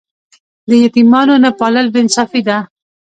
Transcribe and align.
د 0.69 0.71
یتیمانو 0.83 1.35
نه 1.43 1.51
پالل 1.59 1.87
بې 1.93 1.99
انصافي 2.03 2.41
ده. 2.47 2.57